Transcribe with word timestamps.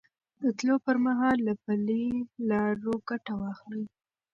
د 0.41 0.43
تلو 0.57 0.75
پر 0.85 0.97
مهال 1.05 1.37
له 1.47 1.53
پلي 1.63 2.05
لارو 2.49 2.93
ګټه 3.09 3.33
واخلئ. 3.41 3.83